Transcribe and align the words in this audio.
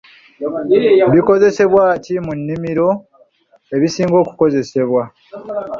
Bikozesebwa 1.13 1.83
ki 2.03 2.13
mu 2.25 2.33
nnimiro 2.39 2.89
ebisinga 3.75 4.15
okukozesebwa? 4.23 5.03